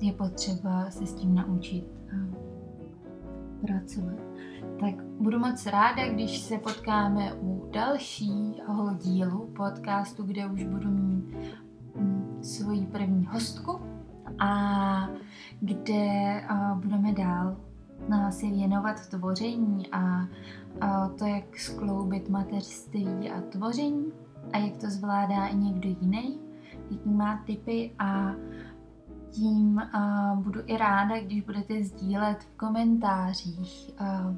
je 0.00 0.12
potřeba 0.12 0.90
se 0.90 1.06
s 1.06 1.14
tím 1.14 1.34
naučit 1.34 1.84
pracovat. 3.66 4.18
Tak 4.80 4.94
budu 5.20 5.38
moc 5.38 5.66
ráda, 5.66 6.08
když 6.08 6.38
se 6.38 6.58
potkáme 6.58 7.34
u 7.34 7.70
dalšího 7.72 8.94
dílu 9.02 9.46
podcastu, 9.56 10.22
kde 10.22 10.46
už 10.46 10.64
budu 10.64 10.90
mít 10.90 11.34
mm, 11.96 12.38
svoji 12.42 12.86
první 12.86 13.26
hostku 13.26 13.80
a 14.38 15.08
kde 15.60 16.42
budeme 16.74 17.12
dál 17.12 17.56
se 18.30 18.46
věnovat 18.46 19.08
tvoření 19.08 19.88
a, 19.92 20.28
a 20.80 21.08
to, 21.08 21.26
jak 21.26 21.58
skloubit 21.58 22.28
mateřství 22.28 23.30
a 23.30 23.40
tvoření 23.40 24.12
a 24.52 24.58
jak 24.58 24.76
to 24.76 24.90
zvládá 24.90 25.46
i 25.46 25.56
někdo 25.56 25.88
jiný, 25.88 26.40
jaký 26.90 27.10
má 27.10 27.42
typy 27.46 27.94
a 27.98 28.32
tím 29.30 29.78
a 29.78 30.34
budu 30.42 30.60
i 30.66 30.76
ráda, 30.76 31.20
když 31.20 31.40
budete 31.40 31.84
sdílet 31.84 32.42
v 32.42 32.56
komentářích 32.56 33.90
a, 33.98 34.34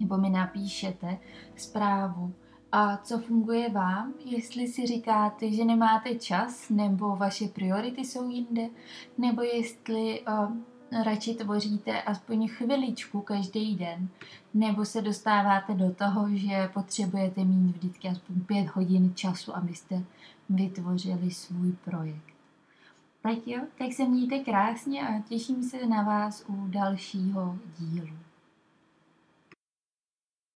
nebo 0.00 0.18
mi 0.18 0.30
napíšete 0.30 1.18
zprávu, 1.56 2.34
a 2.72 2.96
co 2.96 3.18
funguje 3.18 3.70
vám, 3.70 4.12
jestli 4.24 4.68
si 4.68 4.86
říkáte, 4.86 5.52
že 5.52 5.64
nemáte 5.64 6.14
čas, 6.14 6.70
nebo 6.70 7.16
vaše 7.16 7.48
priority 7.48 8.04
jsou 8.04 8.28
jinde, 8.28 8.68
nebo 9.18 9.42
jestli 9.42 10.20
uh, 10.20 10.56
radši 11.02 11.34
tvoříte 11.34 12.02
aspoň 12.02 12.48
chviličku 12.48 13.20
každý 13.20 13.76
den, 13.76 14.08
nebo 14.54 14.84
se 14.84 15.02
dostáváte 15.02 15.74
do 15.74 15.94
toho, 15.94 16.28
že 16.36 16.70
potřebujete 16.74 17.44
mít 17.44 17.76
vždycky 17.76 18.08
aspoň 18.08 18.40
pět 18.40 18.66
hodin 18.66 19.14
času, 19.14 19.56
abyste 19.56 20.02
vytvořili 20.48 21.30
svůj 21.30 21.72
projekt. 21.84 22.34
Tak 23.22 23.46
jo, 23.46 23.60
tak 23.78 23.92
se 23.92 24.04
mějte 24.04 24.38
krásně 24.38 25.08
a 25.08 25.20
těším 25.20 25.62
se 25.62 25.86
na 25.86 26.02
vás 26.02 26.44
u 26.48 26.66
dalšího 26.68 27.58
dílu. 27.78 28.23